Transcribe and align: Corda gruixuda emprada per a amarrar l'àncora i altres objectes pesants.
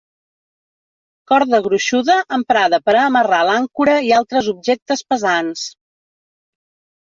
Corda 1.31 1.59
gruixuda 1.67 2.15
emprada 2.39 2.81
per 2.87 2.97
a 2.97 3.05
amarrar 3.11 3.43
l'àncora 3.51 3.95
i 4.09 4.11
altres 4.23 4.51
objectes 4.57 5.07
pesants. 5.13 5.71